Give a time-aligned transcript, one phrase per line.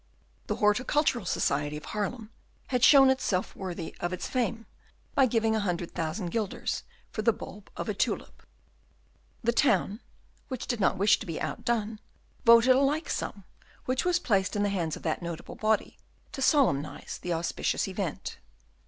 [0.47, 2.31] The Horticultural Society of Haarlem
[2.69, 4.65] had shown itself worthy of its fame
[5.13, 6.81] by giving a hundred thousand guilders
[7.11, 8.41] for the bulb of a tulip.
[9.43, 9.99] The town,
[10.47, 11.99] which did not wish to be outdone,
[12.45, 13.43] voted a like sum,
[13.85, 15.99] which was placed in the hands of that notable body
[16.31, 18.39] to solemnise the auspicious event.